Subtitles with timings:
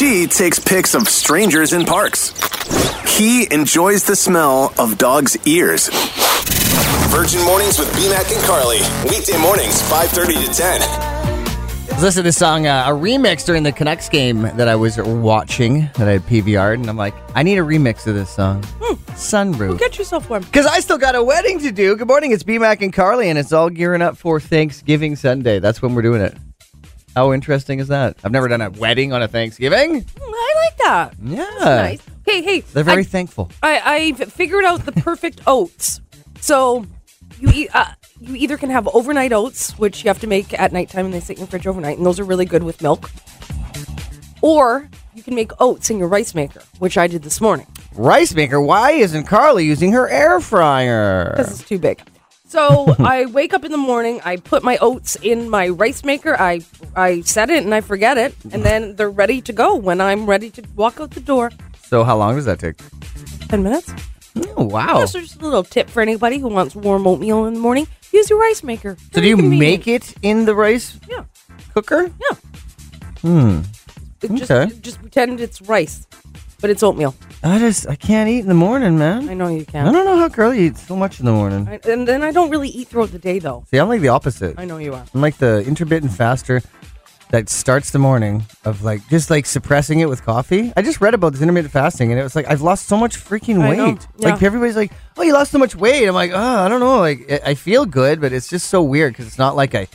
[0.00, 2.32] She takes pics of strangers in parks.
[3.18, 5.90] He enjoys the smell of dogs' ears.
[7.10, 8.78] Virgin Mornings with BMAC and Carly.
[9.10, 10.80] Weekday mornings, 5.30 to 10.
[10.80, 14.74] I was listening to this song, uh, a remix during the Canucks game that I
[14.74, 18.30] was watching, that I had PVR'd, and I'm like, I need a remix of this
[18.30, 18.62] song.
[19.10, 19.78] Sunroof.
[19.78, 20.44] Get yourself warm.
[20.44, 21.94] Because I still got a wedding to do.
[21.94, 25.58] Good morning, it's BMAC and Carly, and it's all gearing up for Thanksgiving Sunday.
[25.58, 26.38] That's when we're doing it.
[27.16, 28.16] How interesting is that?
[28.22, 30.02] I've never done a wedding on a Thanksgiving.
[30.02, 31.14] Mm, I like that.
[31.22, 31.64] Yeah.
[31.64, 32.00] Nice.
[32.24, 32.60] Hey, hey.
[32.60, 33.50] They're very I, thankful.
[33.62, 36.00] I, I've figured out the perfect oats.
[36.40, 36.86] So
[37.38, 37.86] you e- uh,
[38.20, 41.20] you either can have overnight oats, which you have to make at nighttime and they
[41.20, 43.10] sit in your fridge overnight, and those are really good with milk.
[44.42, 48.34] Or you can make oats in your rice maker, which I did this morning Rice
[48.34, 51.34] maker, why isn't Carly using her air fryer?
[51.36, 52.00] because it's too big.
[52.50, 56.34] So I wake up in the morning, I put my oats in my rice maker,
[56.36, 56.62] I
[56.96, 60.26] I set it and I forget it, and then they're ready to go when I'm
[60.26, 61.52] ready to walk out the door.
[61.86, 62.74] So, how long does that take?
[63.48, 63.92] Ten minutes.
[64.56, 64.98] Oh, wow.
[65.00, 67.86] Just, just a little tip for anybody who wants warm oatmeal in the morning.
[68.12, 68.96] Use your rice maker.
[69.14, 71.24] So, do you make it in the rice Yeah.
[71.74, 72.10] cooker?
[72.20, 72.36] Yeah.
[73.22, 73.60] Hmm.
[74.22, 74.74] It just, Okay.
[74.80, 76.06] just pretend it's rice,
[76.60, 77.14] but it's oatmeal.
[77.42, 79.28] I just, I can't eat in the morning, man.
[79.28, 79.88] I know you can't.
[79.88, 81.66] I don't know how Carly eats so much in the morning.
[81.68, 83.64] I, and then I don't really eat throughout the day, though.
[83.70, 84.58] See, I'm like the opposite.
[84.58, 85.04] I know you are.
[85.14, 86.62] I'm like the intermittent faster
[87.30, 90.72] that starts the morning of like just like suppressing it with coffee.
[90.76, 93.16] I just read about this intermittent fasting and it was like I've lost so much
[93.16, 93.78] freaking I weight.
[93.78, 96.80] know, Like everybody's like, "Oh, you lost so much weight." I'm like, "Oh, I don't
[96.80, 96.98] know.
[96.98, 99.86] Like I- I feel good, but it's just so weird because it's not like I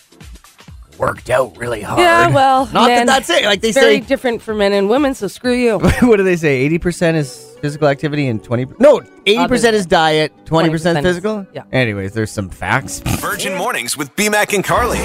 [0.98, 3.46] worked out really hard." Yeah, well, not man, that that's it.
[3.46, 5.80] Like they It's very say, different for men and women, so screw you.
[6.02, 6.56] what do they say?
[6.58, 8.66] Eighty percent is physical activity and twenty.
[8.80, 11.48] No, eighty percent is diet, twenty percent 20% is- physical.
[11.54, 11.64] yeah.
[11.72, 13.00] Anyways, there's some facts.
[13.20, 14.98] Virgin Mornings with BMAC and Carly.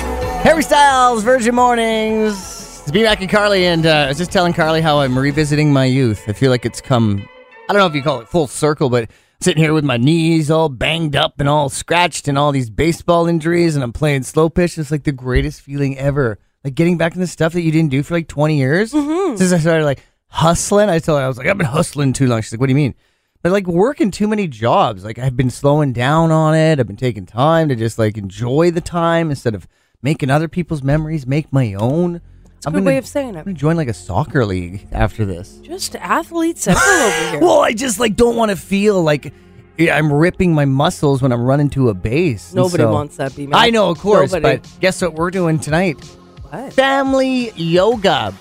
[0.42, 2.34] Harry Styles, Virgin Mornings.
[2.82, 5.70] It's B Mac and Carly, and uh, I was just telling Carly how I'm revisiting
[5.70, 6.24] my youth.
[6.28, 7.28] I feel like it's come,
[7.68, 9.10] I don't know if you call it full circle, but
[9.40, 13.26] sitting here with my knees all banged up and all scratched and all these baseball
[13.26, 14.76] injuries, and I'm playing slow pitch.
[14.76, 16.38] It's like the greatest feeling ever.
[16.62, 18.92] Like getting back into stuff that you didn't do for like 20 years.
[18.92, 19.36] Mm-hmm.
[19.36, 22.26] Since I started like hustling, I told her, I was like, I've been hustling too
[22.26, 22.42] long.
[22.42, 22.94] She's like, what do you mean?
[23.42, 25.04] But like working too many jobs.
[25.04, 26.78] Like I've been slowing down on it.
[26.78, 29.66] I've been taking time to just like enjoy the time instead of
[30.02, 32.20] making other people's memories make my own.
[32.60, 33.38] It's a good way of saying it.
[33.38, 35.56] I'm gonna join like a soccer league after this.
[35.62, 37.40] Just athlete central over here.
[37.40, 39.32] Well, I just like don't want to feel like
[39.78, 42.50] I'm ripping my muscles when I'm running to a base.
[42.50, 43.58] And Nobody so- wants that, B-Man.
[43.58, 44.58] I know, of course, Nobody.
[44.58, 46.04] but guess what we're doing tonight?
[46.50, 46.74] What?
[46.74, 48.34] Family yoga.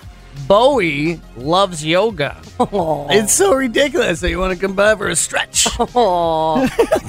[0.50, 2.42] Bowie loves yoga.
[2.60, 3.08] Aw.
[3.12, 4.20] It's so ridiculous.
[4.20, 5.66] that you want to come by for a stretch?
[5.80, 6.56] Aw.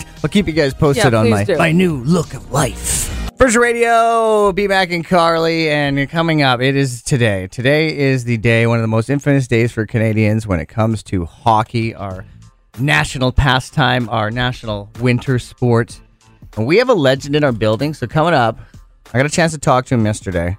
[0.23, 1.57] I'll keep you guys posted Yeah, on please my, do.
[1.59, 3.00] my new look of life.
[3.41, 7.47] First Radio, be back in Carly, and coming up, it is today.
[7.47, 11.03] Today is the day, one of the most infamous days for Canadians when it comes
[11.05, 12.27] to hockey, our
[12.79, 16.03] national pastime, our national winter sport.
[16.59, 18.59] And we have a legend in our building, so coming up,
[19.15, 20.59] I got a chance to talk to him yesterday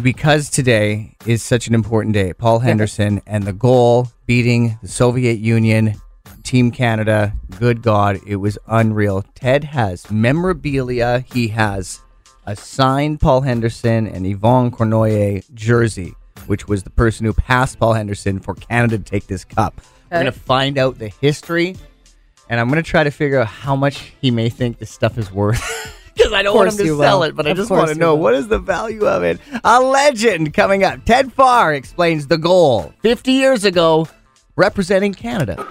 [0.00, 2.32] because today is such an important day.
[2.32, 6.00] Paul Henderson and the goal beating the Soviet Union,
[6.46, 7.32] Team Canada.
[7.58, 9.24] Good God, it was unreal.
[9.34, 11.24] Ted has memorabilia.
[11.32, 12.00] He has
[12.46, 16.14] a signed Paul Henderson and Yvan Cournoyer jersey,
[16.46, 19.80] which was the person who passed Paul Henderson for Canada to take this cup.
[20.10, 21.74] We're going to find out the history,
[22.48, 25.18] and I'm going to try to figure out how much he may think this stuff
[25.18, 25.62] is worth.
[26.16, 27.22] Because I don't want him to sell will.
[27.24, 28.22] it, but I just want to know will.
[28.22, 29.38] what is the value of it.
[29.64, 31.04] A legend coming up.
[31.04, 34.08] Ted Farr explains the goal 50 years ago,
[34.56, 35.62] representing Canada.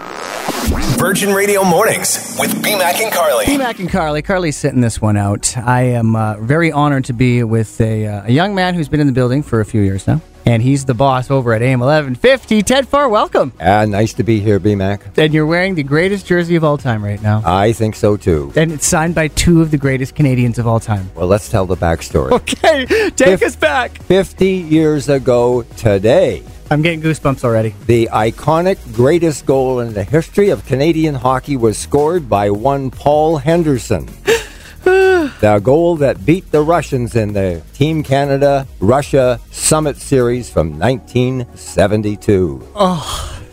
[0.49, 3.45] Virgin Radio Mornings with BMAC and Carly.
[3.45, 4.21] B Mac and Carly.
[4.21, 5.57] Carly's sitting this one out.
[5.57, 8.99] I am uh, very honored to be with a, uh, a young man who's been
[8.99, 10.21] in the building for a few years now.
[10.45, 12.61] And he's the boss over at AM 1150.
[12.61, 13.53] Ted Farr, welcome.
[13.59, 15.17] Ah, nice to be here, BMAC.
[15.17, 17.41] And you're wearing the greatest jersey of all time right now.
[17.43, 18.53] I think so too.
[18.55, 21.09] And it's signed by two of the greatest Canadians of all time.
[21.15, 22.31] Well, let's tell the backstory.
[22.31, 23.97] Okay, take If- us back.
[24.03, 27.75] 50 years ago today, I'm getting goosebumps already.
[27.85, 33.37] the iconic greatest goal in the history of Canadian hockey was scored by one Paul
[33.37, 34.09] Henderson.
[34.83, 42.67] the goal that beat the Russians in the Team Canada Russia Summit Series from 1972.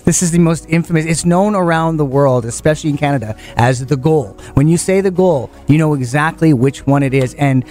[0.05, 1.07] This is the most infamous.
[1.07, 4.37] It's known around the world, especially in Canada, as the goal.
[4.55, 7.35] When you say the goal, you know exactly which one it is.
[7.35, 7.65] And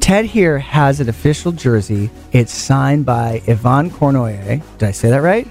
[0.00, 2.10] Ted here has an official jersey.
[2.32, 4.62] It's signed by Yvan Cournoyer.
[4.78, 5.46] Did I say that right?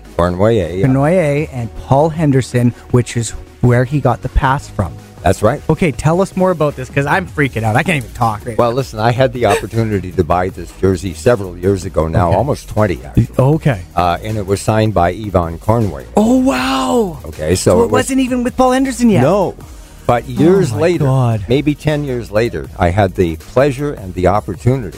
[0.84, 3.31] Cournoyer and Paul Henderson, which is
[3.62, 4.95] where he got the pass from.
[5.27, 5.62] That's right.
[5.69, 7.75] Okay, tell us more about this because I'm freaking out.
[7.75, 11.13] I can't even talk right Well, listen, I had the opportunity to buy this jersey
[11.13, 13.27] several years ago now, almost 20 actually.
[13.38, 13.44] now.
[13.56, 13.81] Okay.
[13.94, 16.07] Uh, and it was signed by Yvan Cournoyer.
[16.15, 17.19] Oh, wow.
[17.25, 19.21] Okay, so, So it it wasn't even with Paul Henderson yet.
[19.21, 19.57] No.
[20.06, 21.44] But years Oh later, God.
[21.50, 24.97] maybe 10 years later, I had the pleasure and the opportunity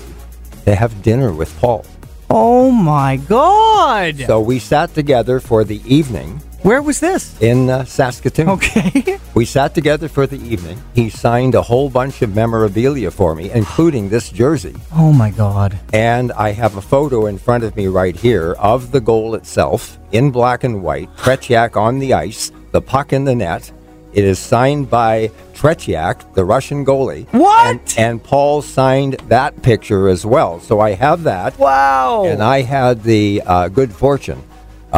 [0.65, 1.87] to have dinner with Paul.
[2.29, 4.19] Oh, my God.
[4.27, 7.39] So we sat together for the evening Where was this?
[7.41, 8.49] in uh, Saskatoon.
[8.49, 9.17] Okay.
[9.35, 10.81] We sat together for the evening.
[10.93, 14.75] He signed a whole bunch of memorabilia for me, including this jersey.
[14.91, 15.79] oh, my God.
[15.93, 19.97] And I have a photo in front of me right here of the goal itself
[20.11, 21.09] in black and white.
[21.15, 23.71] Tretiak on the ice, the puck in the net.
[24.11, 27.27] It is signed by Tretiak, the Russian goalie.
[27.31, 27.67] What?
[27.67, 30.59] And, and Paul signed that picture as well.
[30.59, 31.57] So I have that.
[31.59, 32.25] Wow.
[32.25, 34.41] And I had the uh, good fortune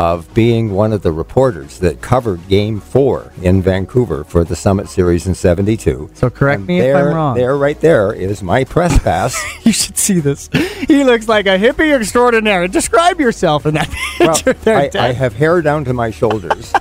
[0.01, 4.89] of being one of the reporters that covered Game Four in Vancouver for the Summit
[4.89, 6.09] Series in '72.
[6.15, 7.38] So correct And me if I'm wrong.
[7.38, 9.39] There, right there, is my press pass.
[9.63, 10.50] you should see this.
[10.88, 12.68] He looks like a hippie extraordinaire.
[12.68, 16.74] Describe yourself in that well, picture there, I, I have hair down to my shoulders.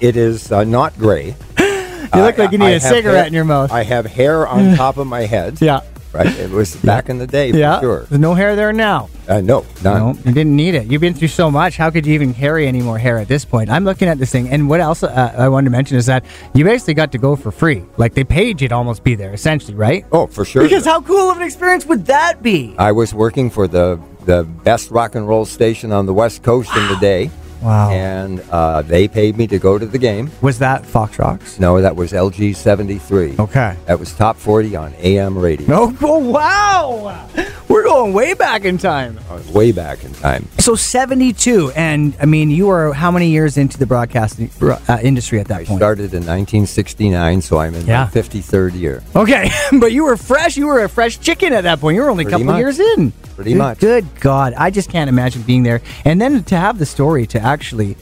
[0.00, 1.36] it is uh, not gray.
[1.60, 3.70] you look like you need a a cigarette in your mouth.
[3.70, 5.62] I have hair on top of my head.
[5.62, 5.82] yeah.
[6.12, 6.26] Right.
[6.26, 7.78] It was back in the day Yeah.
[7.80, 8.00] sure.
[8.08, 9.08] There's no hair there now.
[9.28, 10.16] Uh, no, none.
[10.16, 10.86] No, you didn't need it.
[10.88, 11.76] You've been through so much.
[11.76, 13.70] How could you even carry any more hair at this point?
[13.70, 16.24] I'm looking at this thing, and what else uh, I wanted to mention is that
[16.52, 17.84] you basically got to go for free.
[17.96, 20.04] Like they paid you to almost be there, essentially, right?
[20.10, 20.64] Oh, for sure.
[20.64, 22.74] Because how cool of an experience would that be?
[22.76, 26.74] I was working for the the best rock and roll station on the West Coast
[26.76, 27.30] in the day.
[27.62, 27.90] Wow.
[27.90, 30.30] And uh, they paid me to go to the game.
[30.40, 31.60] Was that Fox Rocks?
[31.60, 33.36] No, that was LG 73.
[33.38, 33.76] Okay.
[33.86, 35.66] That was top 40 on AM radio.
[35.70, 37.28] Oh, oh, wow.
[37.68, 39.18] We're going way back in time.
[39.30, 40.48] Uh, Way back in time.
[40.58, 45.38] So 72, and I mean, you were how many years into the broadcasting uh, industry
[45.40, 45.78] at that I point?
[45.78, 48.04] started in 1969, so I'm in Yeah.
[48.04, 49.02] my 53rd year.
[49.14, 50.56] Okay, but you were fresh.
[50.56, 51.94] You were a fresh chicken at that point.
[51.96, 52.58] You were only a couple much.
[52.58, 53.12] years in.
[53.40, 53.78] Pretty Good- much.
[53.78, 57.40] Good God, I just can't imagine being there, and then to have the story to
[57.40, 57.96] actually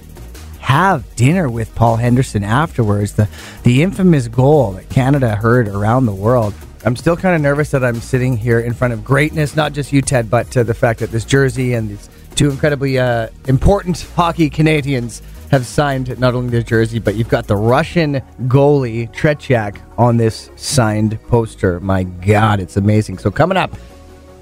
[0.59, 3.13] have dinner with Paul Henderson afterwards.
[3.13, 3.29] The
[3.63, 6.55] the infamous goal that Canada heard around the world.
[6.85, 9.93] I'm still kind of nervous that I'm sitting here in front of greatness, not just
[9.93, 14.01] you, Ted, but uh, the fact that this jersey and these two incredibly uh, important
[14.17, 19.81] hockey Canadians have signed not only their jersey, but you've got the Russian goalie Tretiak
[19.97, 21.79] on this signed poster.
[21.79, 23.19] My God, it's amazing.
[23.19, 23.77] So coming up,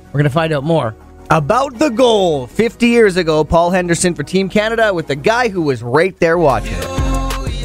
[0.06, 0.94] we're going to find out more
[1.30, 3.44] about the goal 50 years ago.
[3.44, 6.76] Paul Henderson for Team Canada with the guy who was right there watching.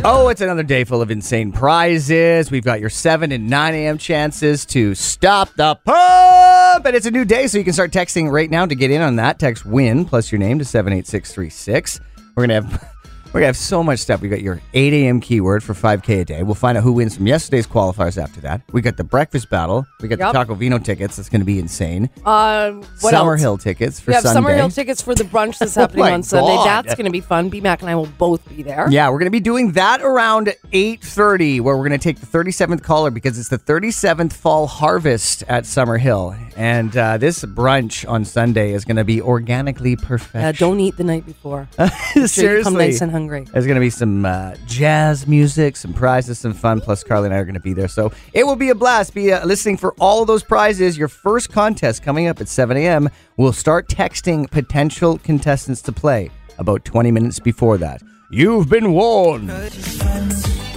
[0.03, 2.49] Oh, it's another day full of insane prizes.
[2.49, 3.99] We've got your 7 and 9 a.m.
[3.99, 6.85] chances to stop the pump.
[6.85, 9.01] And it's a new day, so you can start texting right now to get in
[9.01, 9.38] on that.
[9.38, 11.99] Text WIN plus your name to 78636.
[12.35, 12.95] We're going to have.
[13.33, 14.19] We're gonna have so much stuff.
[14.22, 15.22] We got your 8 a.m.
[15.22, 16.44] keyword for 5K a day.
[16.44, 18.62] We'll find out who wins from yesterday's qualifiers after that.
[18.74, 19.86] We got the breakfast battle.
[20.01, 20.28] We got Yep.
[20.30, 21.16] the Taco Vino tickets.
[21.16, 22.10] That's gonna be insane.
[22.25, 23.42] Um, what Summer else?
[23.42, 24.57] Hill tickets for We have Sunday.
[24.57, 26.56] Summerhill tickets for the brunch that's Oh happening my on Sunday.
[26.56, 26.83] God.
[26.86, 27.50] That's going to be fun.
[27.50, 28.88] B Mac and I will both be there.
[28.89, 32.25] Yeah, we're going to be doing that around 8:30 where we're going to take the
[32.25, 36.38] 37th caller because it's the 37th fall harvest at Summerhill.
[36.57, 40.36] And uh, this brunch on Sunday is going to be organically perfect.
[40.36, 41.68] Uh, don't eat the night before.
[42.12, 42.63] Sure you Seriously.
[42.63, 43.45] come nice and hungry.
[43.51, 46.81] There's going to be some uh, jazz music, some prizes, some fun.
[46.81, 47.88] Plus, Carly and I are going to be there.
[47.88, 49.13] So it will be a blast.
[49.13, 50.97] Be uh, listening for all of those prizes.
[50.97, 53.09] Your first contest coming up at 7 a.m.
[53.38, 58.01] We'll start texting potential contestants to play about 20 minutes before that.
[58.29, 59.51] You've been warned.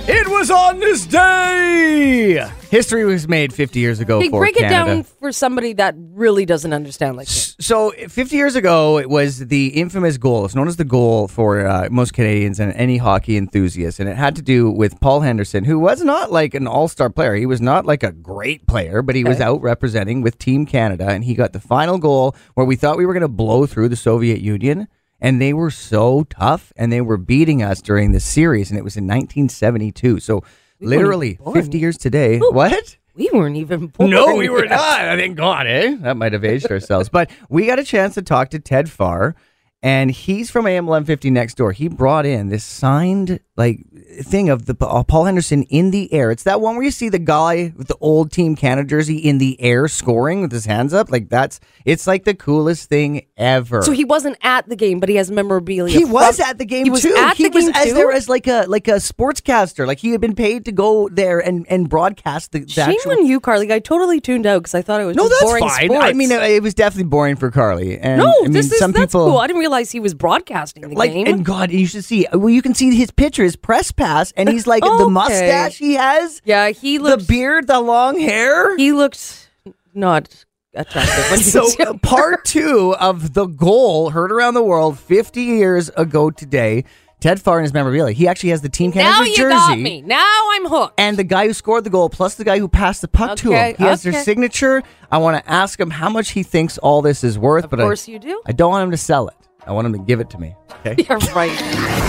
[0.06, 2.46] It was on this day.
[2.70, 6.75] History was made 50 years ago Hey, break it down for somebody that really doesn't
[6.75, 7.32] understand like me.
[7.32, 10.44] So, 50 years ago, it was the infamous goal.
[10.44, 13.99] It's known as the goal for uh, most Canadians and any hockey enthusiast.
[13.99, 17.08] And it had to do with Paul Henderson, who was not like an all star
[17.08, 17.34] player.
[17.34, 21.08] He was not like a great player, but he was out representing with Team Canada.
[21.08, 23.88] And he got the final goal where we thought we were going to blow through
[23.88, 24.87] the Soviet Union.
[25.25, 28.71] And they were so tough and they were beating us during the series.
[28.71, 30.21] And it was in 1972.
[30.21, 30.45] So,
[30.81, 32.37] We literally 50 years today.
[32.37, 32.50] Ooh.
[32.52, 32.99] What?
[33.14, 34.11] We weren't even born.
[34.11, 34.73] No, we were yet.
[34.73, 35.00] not.
[35.12, 35.97] I thank God, eh?
[36.00, 37.09] That might have aged ourselves.
[37.09, 39.35] But we got a chance to talk to Ted Farr,
[39.83, 41.73] and he's from AM 1150 next door.
[41.73, 43.81] He brought in this signed like
[44.23, 46.30] thing of the uh, Paul Henderson in the air.
[46.30, 49.38] It's that one where you see the guy with the old Team Canada jersey in
[49.38, 51.11] the air scoring with his hands up.
[51.11, 53.83] Like that's it's like the coolest thing ever.
[53.83, 55.97] So he wasn't at the game, but he has memorabilia.
[55.99, 57.14] He was at the game He was too.
[57.16, 57.94] at he was as too?
[57.94, 59.87] there as like a like a sportscaster.
[59.87, 63.12] Like he had been paid to go there and and broadcast the, the Shame actual
[63.12, 63.73] on you, Carly.
[63.73, 65.87] I totally tuned out because I thought it was No, that's boring fine.
[65.88, 66.04] sports.
[66.04, 67.99] I mean, it, it was definitely boring for Carly.
[67.99, 69.26] And no, I mean, this is some that's people.
[69.28, 69.38] cool.
[69.38, 71.26] I didn't realize realize he was broadcasting the Like, game.
[71.26, 72.26] and God, you should see.
[72.33, 74.03] Well, you can see his picture, his press pass,
[74.37, 78.76] and he's like the mustache he has, yeah, he looks, the beard, the long hair.
[78.76, 79.50] He looked
[79.94, 80.44] not
[80.75, 81.40] attractive.
[81.42, 86.84] So, part two of the goal heard around the world 50 years ago today.
[87.20, 88.12] Ted Farr and his memorabilia.
[88.12, 89.54] He actually has the Team Canada now you jersey.
[89.54, 90.02] got me.
[90.02, 91.00] Now I'm hooked.
[91.00, 93.52] And the guy who scored the goal, plus the guy who passed the puck to
[93.52, 93.54] him.
[93.54, 94.82] Okay, He has their signature.
[95.11, 97.64] I want to ask him how much he thinks all this is worth.
[97.64, 98.42] Of but course I, you do.
[98.44, 99.34] I don't want him to sell it.
[99.66, 100.54] I want him to give it to me.
[100.84, 101.02] Okay.
[101.08, 102.03] You're right.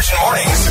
[0.00, 0.70] Virgin Mornings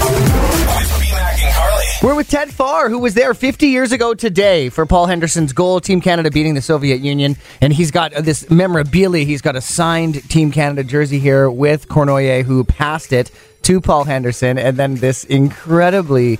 [0.80, 1.86] with B-Mac and Carly.
[2.02, 5.80] We're with Ted Farr, who was there 50 years ago today for Paul Henderson's goal,
[5.80, 7.36] Team Canada beating the Soviet Union.
[7.62, 9.26] And he's got uh, this memorabilia.
[9.26, 13.30] He's got a signed Team Canada jersey here with Cournoyer, who passed it
[13.64, 14.58] to Paul Henderson.
[14.58, 16.40] And then this incredibly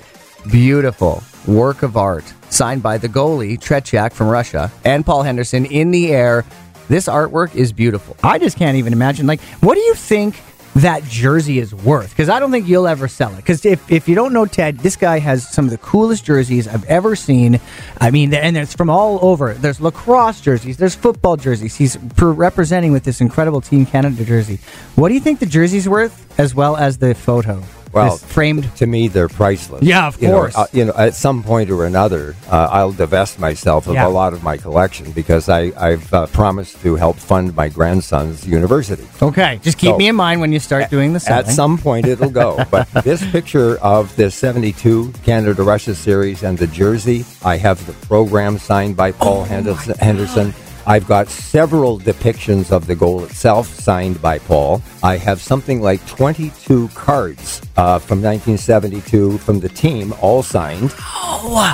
[0.50, 5.92] beautiful work of art signed by the goalie, Tretiak from Russia, and Paul Henderson in
[5.92, 6.44] the air.
[6.88, 8.16] This artwork is beautiful.
[8.24, 9.28] I just can't even imagine.
[9.28, 10.42] Like, what do you think
[10.76, 12.10] that jersey is worth?
[12.10, 13.36] Because I don't think you'll ever sell it.
[13.36, 16.68] Because if, if you don't know Ted, this guy has some of the coolest jerseys
[16.68, 17.60] I've ever seen.
[18.00, 19.54] I mean, and there's from all over.
[19.54, 21.76] There's lacrosse jerseys, there's football jerseys.
[21.76, 24.58] He's representing with this incredible Team Canada jersey.
[24.96, 27.62] What do you think the jersey's worth, as well as the photo?
[27.92, 28.74] Well, framed.
[28.76, 29.82] To me, they're priceless.
[29.82, 30.56] Yeah, of You know, course.
[30.56, 34.06] uh, you know, at some point or another, uh, I'll divest myself of Yeah.
[34.06, 38.46] a lot of my collection because I, I've uh, promised to help fund my grandson's
[38.46, 39.06] university.
[39.20, 41.46] Okay, just keep So- me in mind when you start doing the selling.
[41.46, 42.62] At some point, it'll go.
[42.70, 47.92] but this picture of the 72 Canada Russia series and the jersey, I have the
[48.06, 49.94] program signed by Paul Henderson.
[49.98, 50.54] Henderson.
[50.90, 54.82] I've got several depictions of the goal itself signed by Paul.
[55.04, 60.92] I have something like 22 cards uh, from 1972 from the team, all signed.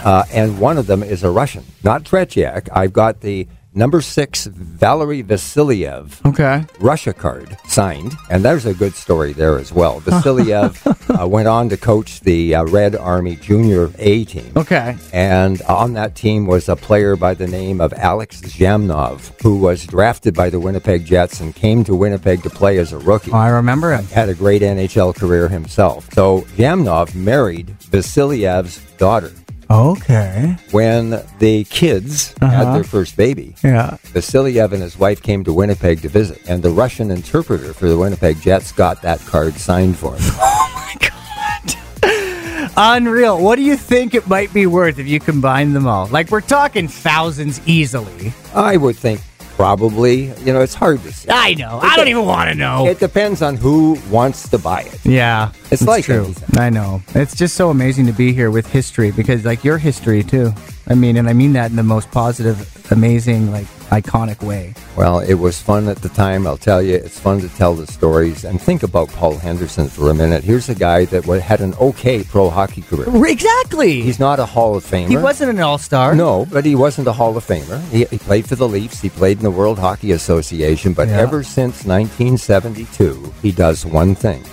[0.04, 2.68] Uh, and one of them is a Russian, not Tretiak.
[2.74, 6.64] I've got the number six Valery Vasiliev okay.
[6.80, 10.00] Russia card signed, and there's a good story there as well.
[10.06, 14.52] Vasiliev uh, went on to coach the uh, Red Army Junior A team.
[14.56, 14.96] Okay.
[15.12, 19.86] And on that team was a player by the name of Alex Zhamnov, who was
[19.86, 23.30] drafted by the Winnipeg Jets and came to Winnipeg to play as a rookie.
[23.30, 24.06] Oh, I remember him.
[24.06, 26.10] Had a great NHL career himself.
[26.12, 29.32] So Zhamnov married Vasiliev's daughter.
[29.70, 30.56] Okay.
[30.70, 32.74] When the kids had uh-huh.
[32.74, 33.96] their first baby, Yeah.
[34.04, 37.98] Vasiliev and his wife came to Winnipeg to visit, and the Russian interpreter for the
[37.98, 40.22] Winnipeg Jets got that card signed for him.
[40.38, 42.72] Oh my god!
[42.76, 43.42] Unreal.
[43.42, 46.06] What do you think it might be worth if you combine them all?
[46.06, 48.32] Like we're talking thousands easily.
[48.54, 49.20] I would think
[49.56, 51.28] probably, you know, it's hard to say.
[51.32, 51.80] I know.
[51.82, 52.86] I don't even want to know.
[52.86, 55.00] It depends on who wants to buy it.
[55.04, 56.24] yeah, It's like true.
[56.24, 56.58] anything.
[56.60, 57.02] I know.
[57.14, 60.52] It's just so amazing to be here with history because, like, your history too.
[60.88, 62.56] I mean, and I mean that in the most positive,
[62.92, 64.74] amazing, like, iconic way.
[64.96, 66.46] Well, it was fun at the time.
[66.46, 68.44] I'll tell you, it's fun to tell the stories.
[68.44, 70.42] And think about Paul Henderson for a minute.
[70.44, 73.06] Here's a guy that had an okay pro hockey career.
[73.26, 74.00] Exactly.
[74.02, 75.08] He's not a Hall of Famer.
[75.08, 76.14] he wasn't an all-star.
[76.14, 77.80] No, but he wasn't a Hall of Famer.
[77.90, 79.00] He, he played for the Leafs.
[79.00, 80.92] He played in the World Hockey Association.
[80.92, 81.18] But Yeah.
[81.18, 84.44] ever since 1972, he does one thing.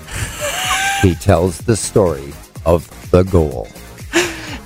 [1.02, 2.34] he tells the story
[2.66, 3.68] of the goal.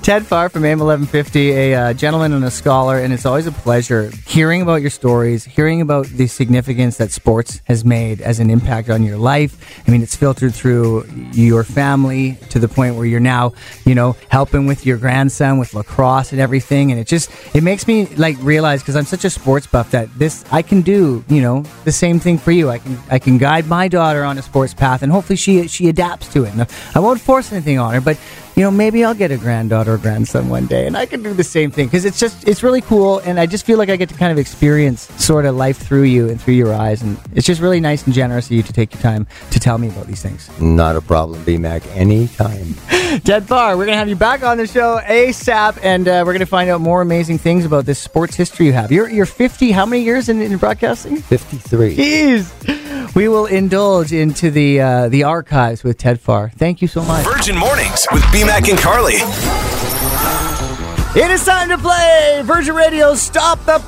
[0.02, 3.52] Ted Farr from AM 1150, a uh, gentleman and a scholar, and it's always a
[3.52, 8.48] pleasure hearing about your stories, hearing about the significance that sports has made as an
[8.48, 9.82] impact on your life.
[9.86, 13.52] I mean, it's filtered through your family to the point where you're now,
[13.84, 17.86] you know, helping with your grandson with lacrosse and everything, and it just it makes
[17.86, 21.42] me like realize because I'm such a sports buff that this I can do, you
[21.42, 22.70] know, the same thing for you.
[22.70, 25.90] I can I can guide my daughter on a sports path, and hopefully she she
[25.90, 26.54] adapts to it.
[26.54, 28.18] And I won't force anything on her, but
[28.58, 31.32] you know, maybe I'll get a granddaughter or grandson one day and I can do
[31.32, 33.20] the same thing because it's just, it's really cool.
[33.20, 36.02] And I just feel like I get to kind of experience sort of life through
[36.02, 37.00] you and through your eyes.
[37.00, 39.78] And it's just really nice and generous of you to take your time to tell
[39.78, 40.50] me about these things.
[40.60, 42.74] Not a problem, BMAC, anytime.
[43.24, 46.32] Ted Farr, we're going to have you back on the show ASAP and uh, we're
[46.32, 48.92] going to find out more amazing things about this sports history you have.
[48.92, 51.16] You're, you're 50, how many years in, in broadcasting?
[51.16, 51.96] 53.
[51.96, 53.14] Jeez.
[53.14, 56.50] We will indulge into the, uh, the archives with Ted Farr.
[56.50, 57.24] Thank you so much.
[57.24, 59.14] Virgin Mornings with BMAC and Carly.
[61.18, 63.82] It is time to play Virgin Radio Stop the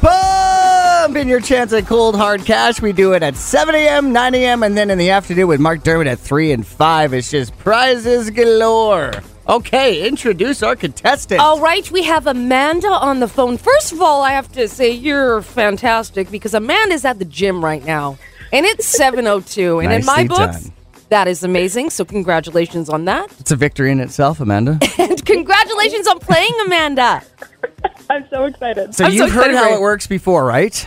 [1.11, 2.81] Pump in your chance at cold hard cash.
[2.81, 5.83] We do it at 7 a.m., 9 a.m., and then in the afternoon with Mark
[5.83, 7.15] Dermott at 3 and 5.
[7.15, 9.15] It's just prizes galore.
[9.49, 11.41] Okay, introduce our contestant.
[11.41, 13.59] All right, we have Amanda on the phone.
[13.59, 17.85] First of all, I have to say you're fantastic because Amanda's at the gym right
[17.85, 18.17] now,
[18.53, 19.83] and it's 7:02.
[19.83, 20.73] And in my Nicely books, done.
[21.09, 21.91] that is amazing.
[21.91, 24.79] So congratulations on that, It's a victory in itself, Amanda.
[24.99, 27.21] and congratulations on playing, Amanda.
[28.11, 28.95] I'm so excited.
[28.95, 30.87] So I'm so you've heard excited how for it works before, right?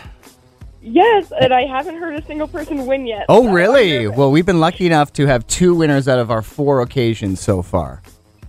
[0.86, 3.24] Yes, and I haven't heard a single person win yet.
[3.28, 4.06] Oh, So really?
[4.06, 7.62] Well, we've been lucky enough to have two winners out of our four occasions so
[7.62, 8.02] far.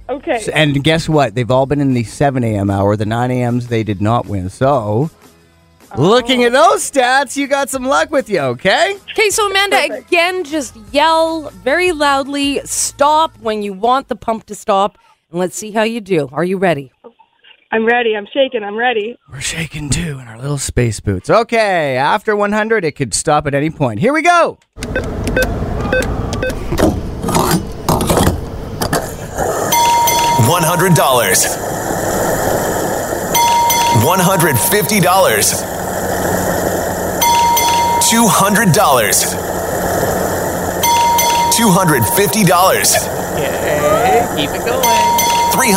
[0.10, 0.34] Okay.
[0.34, 1.34] S- And guess what?
[1.34, 2.70] They've all been in the 7 a.m.
[2.70, 2.96] hour.
[2.98, 4.50] The 9 a.m.s they did not win.
[4.50, 5.10] So,
[5.92, 6.02] oh.
[6.02, 8.98] looking at those stats, you got some luck with you, okay?
[9.12, 10.08] Okay, so Amanda, Perfect.
[10.10, 14.98] again, just yell very loudly, stop when you want the pump to stop,
[15.32, 16.30] and let's see how you do.
[16.34, 16.92] Are you ready?
[17.76, 18.16] I'm ready.
[18.16, 18.64] I'm shaking.
[18.64, 19.18] I'm ready.
[19.30, 21.30] We're shaking too in our little space boots.
[21.30, 24.00] Okay, after 100, it could stop at any point.
[24.00, 24.60] Here we go.
[30.48, 31.44] One hundred dollars.
[34.06, 35.52] One hundred fifty dollars.
[38.10, 39.36] Two hundred dollars.
[41.52, 42.96] Two hundred fifty dollars.
[43.36, 45.52] Okay, keep it going.
[45.52, 45.72] Three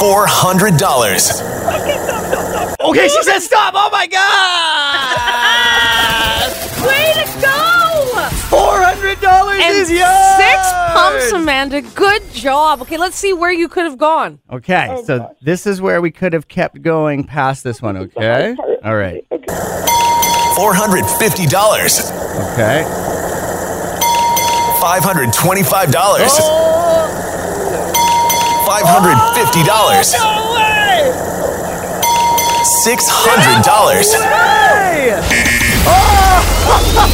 [0.00, 1.30] hundred twenty-five dollars.
[1.30, 2.76] Four hundred dollars.
[2.80, 3.72] Okay, she said stop.
[3.76, 4.26] Oh my God!
[6.86, 7.52] Way to go!
[8.48, 10.36] $400 And is yours.
[10.36, 11.80] six pumps, Amanda.
[11.82, 12.80] Good job.
[12.82, 14.38] Okay, let's see where you could have gone.
[14.52, 15.32] Okay, Oh, so gosh.
[15.42, 18.54] this is where we could have kept going past this one, okay?
[18.84, 19.24] All right.
[20.56, 21.98] Four hundred fifty dollars.
[22.52, 22.84] Okay.
[24.80, 25.02] Five
[26.40, 26.85] oh,
[28.66, 28.66] hundred twenty-five dollars.
[28.66, 30.12] Oh, Five hundred fifty dollars.
[30.12, 31.12] no way!
[32.82, 34.12] Six hundred dollars.
[34.14, 35.14] Hey!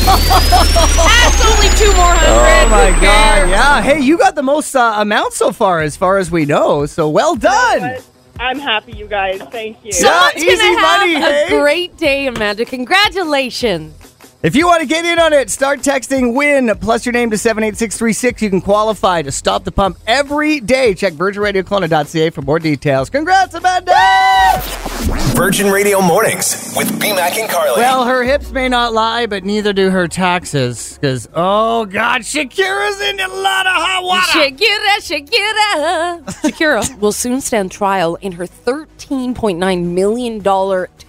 [0.03, 2.67] That's only two more hundred.
[2.67, 3.51] Oh my Who god, cares?
[3.51, 3.83] yeah.
[3.83, 7.09] Hey, you got the most uh, amount so far, as far as we know, so
[7.09, 7.99] well done.
[8.41, 9.41] I'm happy, you guys.
[9.43, 9.93] Thank you.
[9.93, 11.47] Someone's easy gonna have money, a hey?
[11.49, 12.65] great day, Amanda.
[12.65, 13.95] Congratulations.
[14.43, 17.39] If you want to get in on it, start texting WIN plus your name to
[17.39, 18.43] 78636.
[18.43, 20.95] You can qualify to stop the pump every day.
[20.95, 23.09] Check virginradiokelowna.ca for more details.
[23.09, 23.95] Congrats, Amanda!
[25.37, 27.75] Virgin Radio Mornings with BMAC and Carly.
[27.77, 30.95] Well, her hips may not lie, but neither do her taxes.
[30.95, 34.27] Because, oh God, Shakira's in a lot of hot water.
[34.27, 36.25] Shakira, Shakira.
[36.43, 40.43] Shakira will soon stand trial in her $13.9 million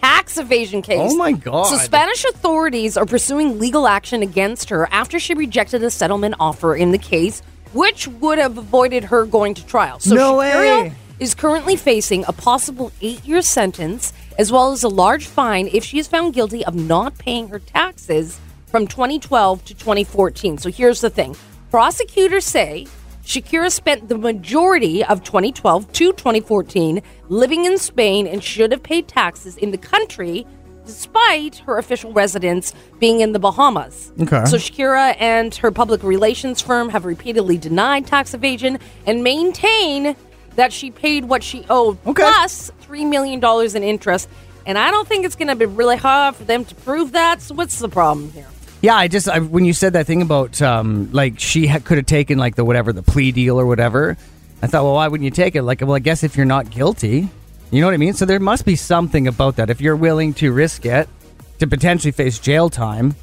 [0.01, 1.11] tax evasion case.
[1.11, 1.65] Oh my God.
[1.65, 6.75] So, Spanish authorities are pursuing legal action against her after she rejected a settlement offer
[6.75, 7.41] in the case,
[7.73, 9.99] which would have avoided her going to trial.
[9.99, 10.93] So, No Shakira way.
[11.19, 15.83] is currently facing a possible eight year sentence as well as a large fine if
[15.83, 20.57] she is found guilty of not paying her taxes from 2012 to 2014.
[20.57, 21.35] So here's the thing
[21.69, 22.87] prosecutors say
[23.25, 29.07] Shakira spent the majority of 2012 to 2014 living in Spain and should have paid
[29.07, 30.45] taxes in the country.
[30.85, 34.11] Despite her official residence being in the Bahamas.
[34.21, 34.45] Okay.
[34.45, 40.15] So Shakira and her public relations firm have repeatedly denied tax evasion and maintain
[40.55, 42.21] that she paid what she owed Okay.
[42.21, 43.41] plus $3 million
[43.75, 44.29] in interest.
[44.65, 47.41] And I don't think it's going to be really hard for them to prove that.
[47.41, 48.47] So what's the problem here?
[48.81, 51.97] Yeah, I just I, when you said that thing about um, like she ha- could
[51.97, 54.17] have taken like the whatever the plea deal or whatever,
[54.61, 55.63] I thought, well, why wouldn't you take it?
[55.63, 57.29] Like, well, I guess if you're not guilty,
[57.73, 58.13] you know what I mean.
[58.13, 59.69] So there must be something about that.
[59.71, 61.09] If you're willing to risk it
[61.57, 63.15] to potentially face jail time,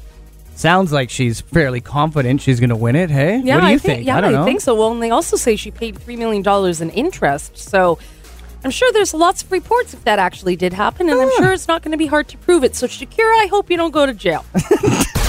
[0.55, 3.09] sounds like she's fairly confident she's going to win it.
[3.09, 4.05] Hey, Yeah, what do you I think?
[4.05, 4.43] Yeah, I don't know.
[4.43, 4.75] think so.
[4.75, 6.43] Well, and they also say she paid $3 million
[6.81, 7.57] in interest.
[7.57, 7.97] So
[8.65, 11.09] I'm sure there's lots of reports if that actually did happen.
[11.09, 11.37] And I'm ah.
[11.37, 12.75] sure it's not going to be hard to prove it.
[12.75, 14.45] So, Shakira, I hope you don't go to jail.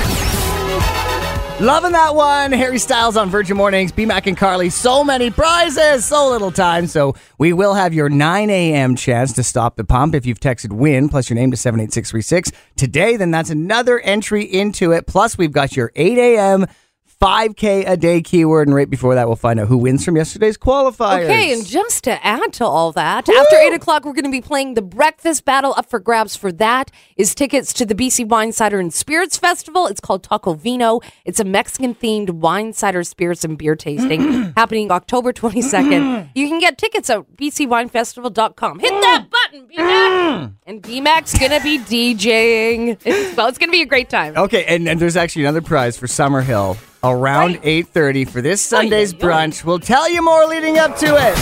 [1.62, 2.50] Loving that one.
[2.50, 3.92] Harry Styles on Virgin Mornings.
[3.92, 4.68] B Mac and Carly.
[4.68, 6.88] So many prizes, so little time.
[6.88, 8.96] So we will have your 9 a.m.
[8.96, 13.16] chance to stop the pump if you've texted WIN plus your name to 78636 today.
[13.16, 15.06] Then that's another entry into it.
[15.06, 16.66] Plus, we've got your 8 a.m.
[17.22, 18.66] 5K a day keyword.
[18.66, 21.22] And right before that, we'll find out who wins from yesterday's qualifiers.
[21.24, 24.40] Okay, and just to add to all that, after 8 o'clock, we're going to be
[24.40, 25.72] playing the Breakfast Battle.
[25.76, 29.86] Up for grabs for that is tickets to the BC Wine, Cider, and Spirits Festival.
[29.86, 30.98] It's called Taco Vino.
[31.24, 36.30] It's a Mexican themed wine, cider, spirits, and beer tasting happening October 22nd.
[36.34, 38.80] you can get tickets at bcwinefestival.com.
[38.80, 40.54] Hit that button, BMAC.
[40.66, 42.98] and BMAC's going to be DJing.
[43.12, 44.36] It's, well, it's going to be a great time.
[44.36, 49.16] Okay, and, and there's actually another prize for Summerhill around 8.30 for this Sunday's Ay,
[49.16, 49.26] ay, ay.
[49.26, 49.64] brunch.
[49.64, 51.36] We'll tell you more leading up to it.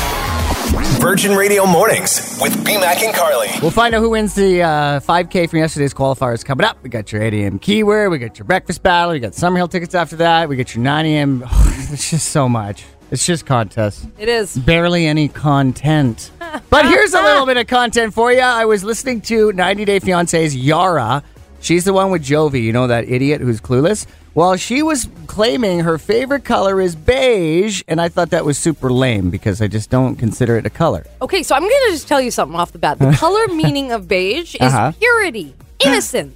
[1.00, 3.48] Virgin Radio Mornings with BMAC and Carly.
[3.60, 6.82] We'll find out who wins the uh, 5K from yesterday's qualifiers coming up.
[6.82, 7.58] We got your 8 a.m.
[7.58, 10.82] keyword, we got your breakfast battle, we got Summerhill tickets after that, we got your
[10.84, 11.44] 9 a.m.
[11.90, 12.84] it's just so much.
[13.10, 14.06] It's just contests.
[14.18, 14.56] It is.
[14.56, 16.30] Barely any content.
[16.70, 18.38] But here's a little bit of content for you.
[18.40, 21.24] I was listening to 90 Day Fiance's Yara
[21.60, 24.06] She's the one with Jovi, you know, that idiot who's clueless.
[24.34, 28.90] Well, she was claiming her favorite color is beige, and I thought that was super
[28.90, 31.04] lame because I just don't consider it a color.
[31.20, 32.98] Okay, so I'm going to just tell you something off the bat.
[32.98, 34.92] The color meaning of beige is Uh-huh.
[34.98, 36.32] purity, innocence,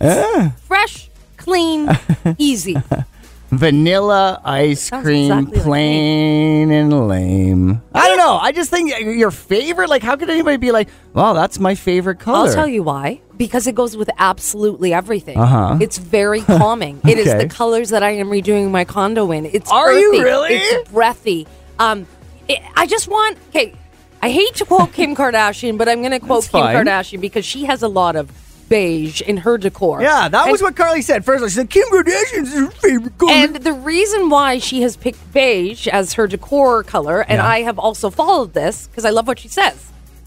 [0.66, 1.88] fresh, clean,
[2.38, 2.76] easy.
[3.58, 7.82] Vanilla ice Sounds cream, exactly like plain and lame.
[7.94, 8.36] I don't know.
[8.36, 12.18] I just think your favorite, like, how could anybody be like, well, that's my favorite
[12.20, 12.48] color?
[12.48, 13.20] I'll tell you why.
[13.36, 15.38] Because it goes with absolutely everything.
[15.38, 15.78] Uh-huh.
[15.80, 17.00] It's very calming.
[17.04, 17.38] It is Okay.
[17.44, 19.46] the colors that I am redoing my condo in.
[19.46, 20.22] It's Are you earthy.
[20.22, 20.54] really?
[20.54, 21.46] It's breathy.
[21.78, 22.06] Um,
[22.48, 23.38] it, I just want.
[23.48, 23.74] Okay,
[24.22, 26.76] I hate to quote Kim Kardashian, but I'm going to quote That's Kim fine.
[26.86, 28.30] Kardashian because she has a lot of
[28.74, 30.02] beige in her decor.
[30.02, 31.44] Yeah, that And- was what Carly said first.
[31.44, 33.32] She said, Kim Kardashian's her favorite color.
[33.32, 37.46] And the reason why she has picked beige as her decor color, and Yeah.
[37.56, 39.76] I have also followed this because I love what she says.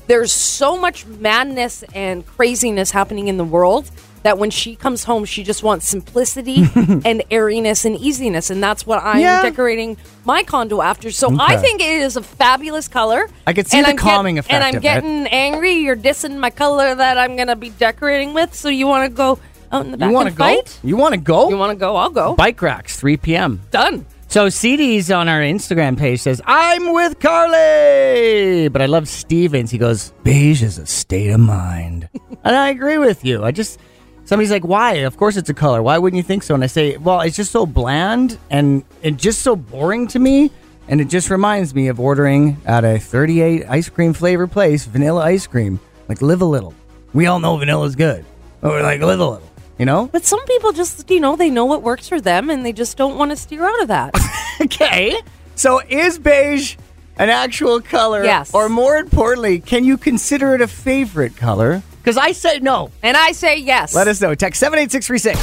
[0.07, 3.91] There's so much madness and craziness happening in the world
[4.27, 6.65] that when she comes home, she just wants simplicity
[7.05, 8.49] and airiness and easiness.
[8.49, 9.41] And that's what I'm Yeah.
[9.41, 11.11] decorating my condo after.
[11.11, 13.29] So I think it is a fabulous color.
[13.47, 14.83] I could see And the I'm get- calming effect And I'm of it.
[14.83, 15.75] getting angry.
[15.75, 18.53] You're dissing my color that I'm going to be decorating with.
[18.53, 19.39] So you want to go
[19.71, 20.43] out in the back you want to and go?
[20.43, 20.79] fight?
[20.83, 21.49] You want to go?
[21.49, 21.95] You want to go?
[21.95, 22.35] I'll go.
[22.35, 23.61] Bike racks, 3 p.m.
[23.71, 24.05] Done.
[24.27, 28.67] So CD's on our Instagram page says, I'm with Carly.
[28.67, 29.71] But I love Stevens.
[29.71, 32.09] He goes, beige is a state of mind.
[32.43, 33.45] and I agree with you.
[33.45, 33.79] I just,
[34.27, 34.93] somebody's like, why?
[35.07, 35.81] Of course it's a color.
[35.81, 36.53] Why wouldn't you think so?
[36.53, 40.51] And I say, well, it's just so bland and, and just so boring to me.
[40.89, 45.23] And it just reminds me of ordering at a 38 ice cream flavor place, vanilla
[45.23, 45.79] ice cream.
[46.07, 46.73] Like, live a little.
[47.13, 48.23] We all know vanilla's good.
[48.61, 49.49] But we're like, live a little.
[49.77, 50.07] You know?
[50.07, 52.97] But some people just, you know, they know what works for them and they just
[52.97, 54.13] don't want to steer out of that.
[54.59, 55.15] Okay.
[55.53, 56.77] So is beige
[57.17, 58.23] an actual color?
[58.23, 58.55] Yes.
[58.55, 61.83] Or more importantly, can you consider it a favorite color?
[62.07, 62.89] Because I say no.
[63.03, 63.93] and I say yes.
[63.93, 64.33] Let us know.
[64.33, 65.37] Text 78636.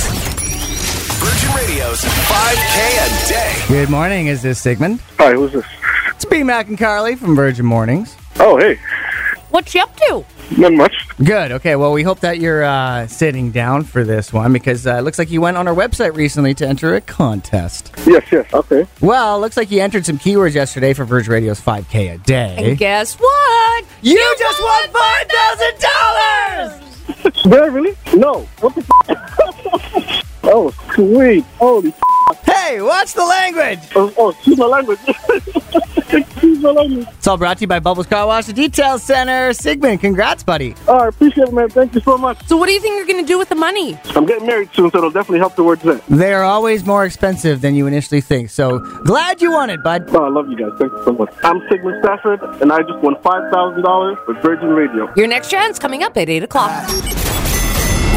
[1.20, 3.64] Virgin Radio's 5K a day.
[3.68, 4.28] Good morning.
[4.28, 5.00] Is this Sigmund?
[5.18, 5.66] Hi, who's this?
[6.14, 8.16] It's B Mac and Carly from Virgin Mornings.
[8.40, 8.78] Oh, hey,
[9.50, 10.24] What's you up to?
[10.56, 10.92] Not much.
[11.22, 11.52] Good.
[11.52, 11.76] Okay.
[11.76, 15.18] Well, we hope that you're uh, sitting down for this one because uh, it looks
[15.18, 17.92] like you went on our website recently to enter a contest.
[18.06, 18.86] Yes, yes, okay.
[19.00, 22.54] Well, it looks like you entered some keywords yesterday for Virgin Radio's 5K a day.
[22.58, 23.84] And guess what?
[24.02, 27.42] you just won $5,000!
[27.42, 27.96] Did I really?
[28.14, 28.40] No.
[28.60, 31.44] What the f- Oh, sweet.
[31.58, 31.92] Holy
[32.44, 33.80] Hey, watch the language.
[33.94, 34.98] Oh, oh excuse my language.
[36.12, 37.06] excuse my language.
[37.12, 39.52] It's all brought to you by Bubbles Car Wash, the Detail Center.
[39.52, 40.74] Sigmund, congrats, buddy.
[40.88, 41.68] Oh, I appreciate it, man.
[41.68, 42.46] Thank you so much.
[42.46, 43.98] So what do you think you're going to do with the money?
[44.14, 46.04] I'm getting married soon, so it'll definitely help towards that.
[46.06, 48.50] They are always more expensive than you initially think.
[48.50, 50.08] So glad you won it, bud.
[50.14, 50.72] Oh, I love you guys.
[50.78, 51.34] Thank you so much.
[51.42, 55.12] I'm Sigmund Stafford, and I just won $5,000 with Virgin Radio.
[55.16, 57.13] Your next chance coming up at 8 o'clock.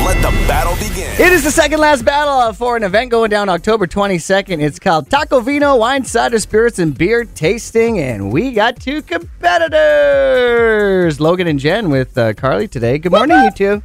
[0.08, 1.12] Let the battle begin.
[1.20, 4.63] It is the second last battle for an event going down October 22nd.
[4.63, 8.00] It's called Taco Vino Wine, Cider Spirits, and Beer Tasting.
[8.00, 13.00] And we got two competitors, Logan and Jen, with uh, Carly today.
[13.00, 13.84] Good morning, you two.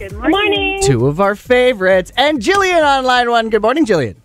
[0.00, 0.82] Good morning.
[0.82, 2.10] Two of our favorites.
[2.16, 3.48] And Jillian on line one.
[3.48, 4.16] Good morning, Jillian.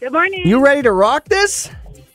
[0.00, 0.46] Good morning.
[0.46, 1.70] You ready to rock this?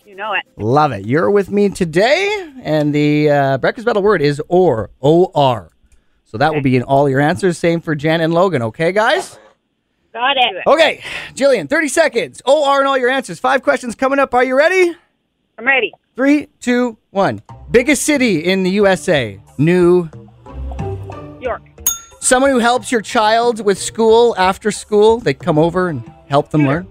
[0.06, 0.44] You know it.
[0.58, 1.08] Love it.
[1.08, 4.92] You're with me today, and the uh, breakfast battle word is or.
[5.02, 5.72] O R.
[6.30, 7.58] So that will be in all your answers.
[7.58, 8.62] Same for Jen and Logan.
[8.62, 9.40] Okay, guys?
[10.14, 10.68] Got it.
[10.68, 12.42] Okay, Jillian, 30 seconds.
[12.46, 13.40] O R and all your answers.
[13.40, 14.36] Five questions coming up.
[14.36, 14.96] Are you ready?
[15.58, 15.92] I'm ready.
[16.16, 17.42] Three, two, one.
[17.72, 19.40] Biggest city in the USA?
[19.58, 20.08] New.
[21.42, 21.64] York.
[22.20, 25.18] Someone who helps your child with school after school.
[25.18, 26.88] They come over and help them learn.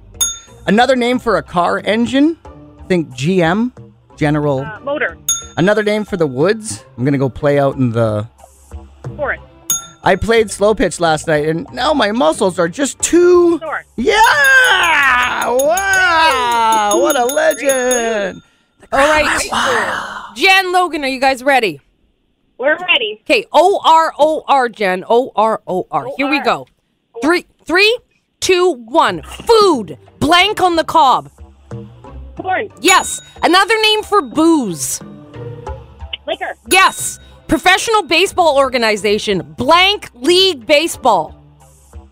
[0.66, 2.36] Another name for a car engine.
[2.88, 3.70] Think GM,
[4.16, 4.62] General.
[4.62, 5.16] Uh, motor.
[5.56, 6.84] Another name for the woods.
[6.96, 8.28] I'm gonna go play out in the.
[9.18, 9.42] Forest.
[10.04, 13.58] I played slow pitch last night, and now my muscles are just too.
[13.58, 13.84] Store.
[13.96, 14.14] Yeah!
[15.44, 16.90] Wow!
[16.94, 18.40] What a legend!
[18.92, 20.34] All right.
[20.36, 21.80] Jen, Logan, are you guys ready?
[22.58, 23.18] We're ready.
[23.22, 25.04] Okay, O R O R, Jen.
[25.08, 26.06] O R O R.
[26.16, 26.68] Here we go.
[27.20, 27.98] Three, three,
[28.38, 29.22] two, one.
[29.22, 29.98] Food.
[30.20, 31.28] Blank on the cob.
[32.36, 32.68] Corn.
[32.80, 33.20] Yes.
[33.42, 35.00] Another name for booze.
[36.24, 36.54] Liquor.
[36.70, 37.18] Yes.
[37.48, 39.42] Professional baseball organization.
[39.56, 41.34] Blank League Baseball.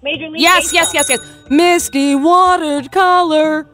[0.03, 1.17] Major League Yes, yes, Baseball.
[1.19, 1.51] yes, yes.
[1.51, 3.65] Misty watercolor.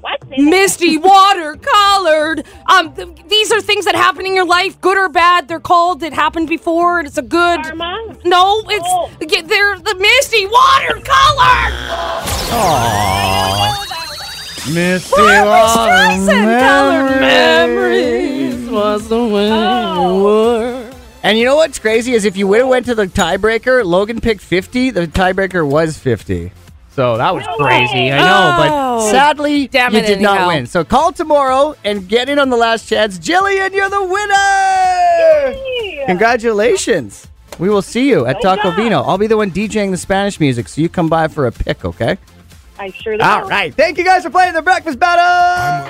[0.00, 0.22] What?
[0.22, 2.46] Say that Misty watercolored.
[2.70, 5.48] Um, th- these are things that happen in your life, good or bad.
[5.48, 6.02] They're called.
[6.02, 7.62] It happened before, and it's a good.
[7.64, 8.16] Karma.
[8.24, 9.10] No, it's Oh.
[9.20, 11.72] yeah, they're the misty watercolor.
[14.72, 16.28] Misty Fluorescent
[16.60, 20.90] colored memories was the way we were.
[21.22, 24.20] And you know what's crazy is if you would have went to the tiebreaker, Logan
[24.20, 24.90] picked 50.
[24.90, 26.50] The tiebreaker was 50.
[26.92, 28.10] So that was crazy.
[28.12, 29.10] I know, but Oh.
[29.12, 30.48] sadly, Damn you did not anyhow.
[30.48, 30.66] win.
[30.66, 33.18] So call tomorrow and get in on the last chance.
[33.18, 35.54] Jillian, you're the winner!
[36.06, 37.26] Congratulations.
[37.58, 39.02] We will see you at Taco Vino.
[39.02, 41.84] I'll be the one DJing the Spanish music, so you come by for a pick,
[41.84, 42.18] okay?
[42.78, 43.48] I sure All will.
[43.48, 43.74] right.
[43.74, 45.86] Thank you guys for playing the breakfast battle.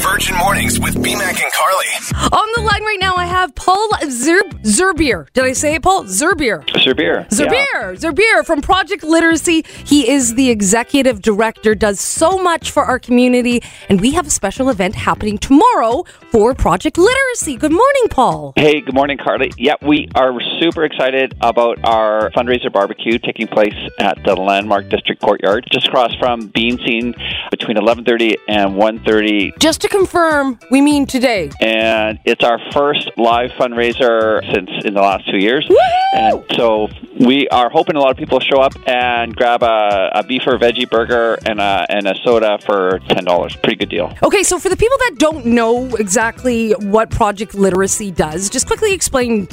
[0.00, 1.86] Virgin Mornings with BMAC and Carly.
[2.32, 5.26] On the line right now, I have Paul Zer- Zerbier.
[5.34, 6.04] Did I say it, Paul?
[6.04, 6.64] Zerbier.
[6.68, 7.28] Zerbir.
[7.28, 9.62] Zerbir, Zerbir from Project Literacy.
[9.84, 14.30] He is the executive director, does so much for our community, and we have a
[14.30, 17.56] special event happening tomorrow for Project Literacy.
[17.56, 18.54] Good morning, Paul.
[18.56, 19.52] Hey, good morning, Carly.
[19.58, 25.20] Yeah, we are super excited about our fundraiser barbecue taking place at the Landmark District
[25.20, 27.14] Courtyard, just across from Bean Scene,
[27.50, 29.52] between 11:30 and 1:30.
[29.58, 31.50] Just to confirm, we mean today.
[31.60, 35.68] And it's our first live fundraiser since in the last two years.
[36.14, 36.88] And so
[37.18, 40.58] we are hoping a lot of people show up and grab a, a beef or
[40.58, 43.62] veggie burger and a, and a soda for $10.
[43.62, 44.12] Pretty good deal.
[44.22, 48.92] Okay, so for the people that don't know exactly what Project Literacy does, just quickly
[48.92, 49.48] explain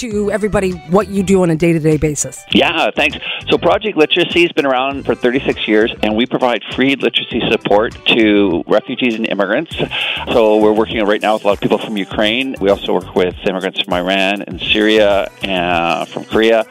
[0.00, 2.42] to everybody what you do on a day to day basis.
[2.52, 3.18] Yeah, thanks.
[3.48, 7.94] So Project Literacy has been around for 36 years, and we provide free literacy support
[8.06, 9.76] to refugees and immigrants.
[10.32, 12.56] So we're working right now with a lot of people from Ukraine.
[12.60, 16.64] We also work with immigrants from Iran and Syria, and from Korea,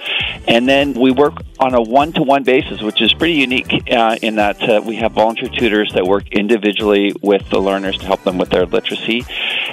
[0.47, 4.61] and then we work on a one-to-one basis, which is pretty unique uh, in that
[4.67, 8.49] uh, we have volunteer tutors that work individually with the learners to help them with
[8.49, 9.25] their literacy,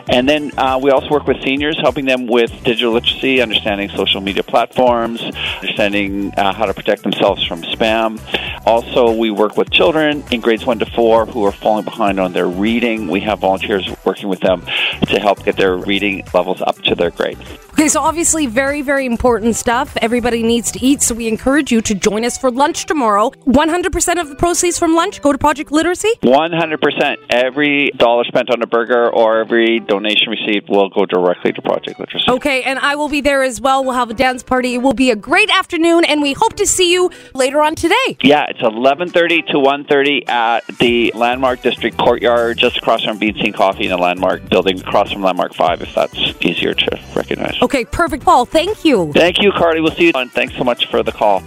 [0.09, 4.21] and then uh, we also work with seniors, helping them with digital literacy, understanding social
[4.21, 8.21] media platforms, understanding uh, how to protect themselves from spam.
[8.67, 12.33] Also, we work with children in grades one to four who are falling behind on
[12.33, 13.09] their reading.
[13.09, 17.11] We have volunteers working with them to help get their reading levels up to their
[17.11, 17.39] grade.
[17.79, 19.99] Okay, so obviously, very, very important stuff.
[20.01, 23.33] Everybody needs to eat, so we encourage you to join us for lunch tomorrow.
[23.47, 26.09] 100% of the proceeds from lunch go to Project Literacy.
[26.23, 27.17] 100%.
[27.29, 32.01] Every dollar spent on a burger or every donation received will go directly to Project
[32.01, 32.31] Literacy.
[32.31, 33.85] Okay, and I will be there as well.
[33.85, 34.77] We'll have a dance party.
[34.77, 38.17] It will be a great afternoon, and we hope to see you later on today.
[38.23, 43.53] Yeah, it's 11:30 to 1:30 at the Landmark District Courtyard, just across from Bean Scene
[43.53, 47.59] Coffee in the Landmark building, across from Landmark Five, if that's easier to recognize.
[47.67, 48.45] Okay, perfect, Paul.
[48.45, 49.13] Thank you.
[49.13, 49.81] Thank you, Carly.
[49.81, 51.43] We'll see you, and thanks so much for the call.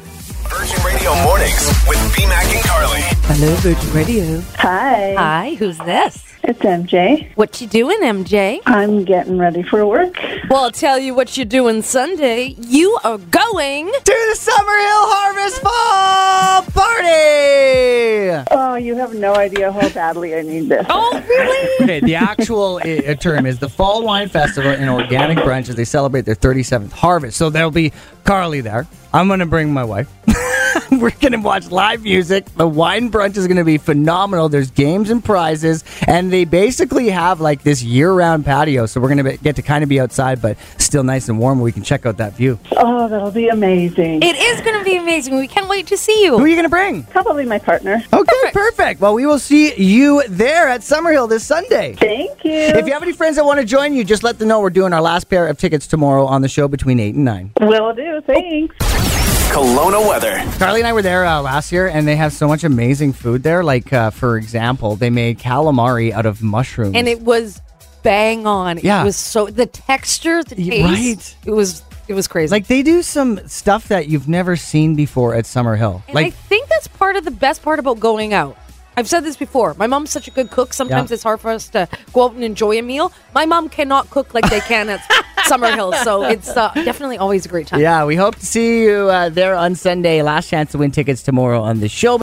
[0.48, 3.02] Virgin Radio Mornings with BMAC and Carly.
[3.24, 4.42] Hello, Virgin Radio.
[4.58, 6.24] Hi, Hi, who's this?
[6.44, 7.30] it's MJ.
[7.36, 8.62] What you doing, MJ?
[8.66, 10.16] I'm getting ready for work.
[10.50, 12.56] Well, I'll tell you what you're doing Sunday.
[12.60, 13.88] You are going.
[13.88, 18.46] To the Summerhill Harvest Fall Party!
[18.52, 20.86] Oh, you have no idea how badly I need this.
[20.90, 21.84] Oh, really?
[21.84, 25.86] Okay, the actual uh, term is the Fall Wine Festival and Organic Brunch as they
[25.86, 27.38] celebrate their 37th harvest.
[27.38, 27.92] So there'll be
[28.24, 28.88] Carly there.
[29.14, 30.10] I'm going to bring my wife.
[30.92, 32.46] We're going to watch live music.
[32.56, 34.50] The wine brunch is going to be phenomenal.
[34.50, 38.86] There's games and prizes, and they basically have like this year round patio.
[38.86, 41.60] So we're going to get to kind of be outside, but still nice and warm
[41.60, 42.60] where we can check out that view.
[42.76, 44.24] Oh, that'll be amazing.
[44.24, 45.38] It is going to be amazing.
[45.38, 46.38] We can't wait to see you.
[46.38, 46.56] Who are you.
[46.56, 47.04] you going to bring?
[47.04, 48.02] Probably my partner.
[48.12, 49.02] Okay, perfect.
[49.02, 51.96] Well, we will see you there at Summerhill this Sunday.
[51.96, 52.52] Thank you.
[52.52, 54.70] If you have any friends that want to join you, just let them know we're
[54.70, 57.52] doing our last pair of tickets tomorrow on the show between 8 and 9.
[57.62, 58.22] Will do.
[58.22, 59.19] Thanks.
[59.50, 60.38] Kelowna weather.
[60.60, 63.42] Carly and I were there uh, last year, and they have so much amazing food
[63.42, 63.64] there.
[63.64, 66.96] Like, uh, for example, they made calamari out of mushrooms.
[66.96, 67.60] And it was
[68.04, 68.78] bang on.
[68.78, 69.02] Yeah.
[69.02, 70.84] It was so the texture, the taste.
[70.86, 71.48] right.
[71.48, 72.52] It was it was crazy.
[72.52, 76.04] like they do some stuff that you've never seen before at Summerhill.
[76.08, 78.56] and I think that's part of the best part about going out.
[79.00, 79.74] I've said this before.
[79.76, 80.74] My mom's such a good cook.
[80.74, 81.14] Sometimes Yeah.
[81.14, 83.14] it's hard for us to go out and enjoy a meal.
[83.34, 85.00] My mom cannot cook like they can at
[85.50, 87.80] Summerhill, so it's uh, definitely always a great time.
[87.80, 90.22] yeah, we hope to see you uh, there on Sunday.
[90.22, 92.16] Last chance to win tickets tomorrow on the show.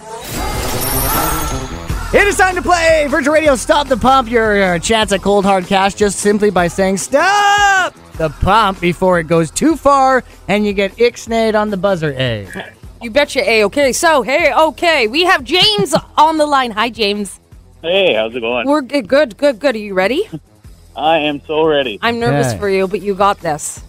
[2.14, 4.30] It is time to play Virgin Radio Stop the Pump.
[4.30, 9.18] Your uh, chance at cold hard cash just simply by saying stop the pump before
[9.18, 12.12] it goes too far and you get ixnayed on the buzzer.
[12.16, 12.46] A.
[13.06, 13.48] You betcha.
[13.48, 13.92] A okay.
[13.92, 16.72] So hey, okay, we have James on the line.
[16.72, 17.38] Hi, James.
[17.80, 18.66] Hey, how's it going?
[18.66, 19.76] We're good, good, good, good.
[19.76, 20.28] Are you ready?
[20.96, 22.00] I am so ready.
[22.02, 22.58] I'm nervous Okay.
[22.58, 23.80] for you, but you got this.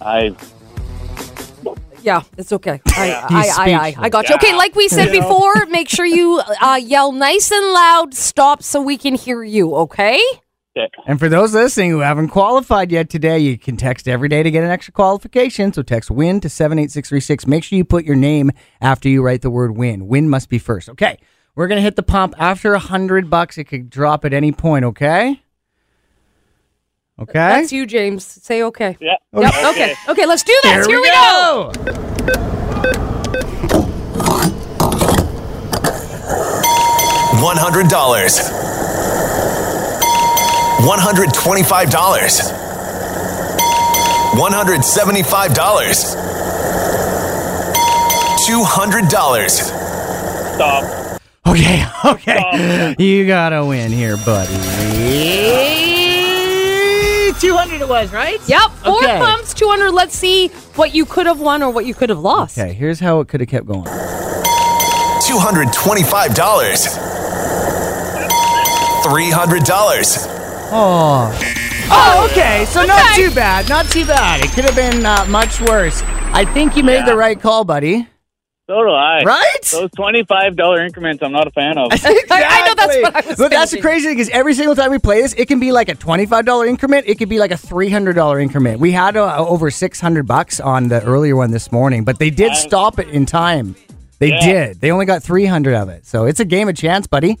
[0.00, 0.34] I
[2.02, 2.82] Yeah, it's okay.
[2.88, 4.34] I, He's I, I, I, I got you.
[4.34, 8.82] Okay, like we said before, make sure you uh, yell nice and loud, stop so
[8.82, 10.20] we can hear you, okay?
[10.74, 10.90] it.
[11.06, 14.50] And for those listening who haven't qualified yet today, you can text every day to
[14.50, 15.72] get an extra qualification.
[15.72, 17.46] So text WIN to 78636.
[17.46, 20.08] Make sure you put your name after you write the word WIN.
[20.08, 20.88] WIN must be first.
[20.88, 21.18] Okay.
[21.54, 23.58] We're going to hit the pump after a 100 bucks.
[23.58, 25.42] It could drop at any point, okay?
[27.18, 27.32] Okay.
[27.34, 28.24] That's you, James.
[28.24, 28.96] Say okay.
[29.00, 29.16] Yeah.
[29.34, 29.42] Okay.
[29.42, 29.54] Yep.
[29.54, 29.68] Okay.
[29.68, 29.94] okay.
[30.08, 30.26] okay.
[30.26, 30.86] let's do this.
[30.86, 31.72] Here, Here we, we go.
[31.74, 32.30] go.
[37.40, 38.79] $100.
[40.80, 41.90] $125.
[44.32, 45.50] $175.
[48.48, 49.50] $200.
[50.54, 51.20] Stop.
[51.46, 52.38] Okay, okay.
[52.38, 53.00] Stop.
[53.00, 54.54] You gotta win here, buddy.
[57.40, 58.38] 200 it was, right?
[58.48, 58.70] Yep.
[58.84, 59.18] Four okay.
[59.18, 59.90] pumps, 200.
[59.92, 62.58] Let's see what you could have won or what you could have lost.
[62.58, 63.90] Okay, here's how it could have kept going $225.
[69.02, 70.29] $300.
[70.72, 71.36] Oh.
[71.92, 72.64] Oh, okay.
[72.66, 73.68] So not too bad.
[73.68, 74.44] Not too bad.
[74.44, 76.02] It could have been uh, much worse.
[76.32, 78.06] I think you made the right call, buddy.
[78.68, 79.22] So do I.
[79.24, 79.62] Right?
[79.72, 81.90] Those twenty-five dollar increments, I'm not a fan of.
[81.92, 82.28] Exactly.
[82.30, 84.92] I know that's what I was But that's the crazy thing is every single time
[84.92, 87.06] we play this, it can be like a twenty-five dollar increment.
[87.08, 88.78] It could be like a three hundred dollar increment.
[88.78, 92.30] We had uh, over six hundred bucks on the earlier one this morning, but they
[92.30, 93.74] did I- stop it in time.
[94.20, 94.40] They Yeah.
[94.46, 94.80] did.
[94.80, 97.38] They only got three hundred of it, so it's a game of chance, buddy.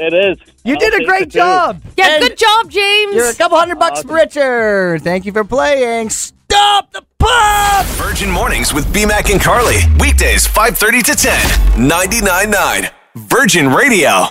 [0.00, 0.38] It is.
[0.64, 1.38] You I'll did a great the two.
[1.38, 1.82] job.
[1.96, 3.14] Yeah, And good job, James.
[3.14, 4.98] You're a couple hundred bucks richer.
[5.00, 6.08] Thank you for playing.
[6.10, 7.86] Stop the pump.
[7.90, 9.76] Virgin Mornings with B Mac and Carly.
[10.00, 11.88] Weekdays 5:30 to 10.
[11.88, 14.28] 99.9 Virgin Radio.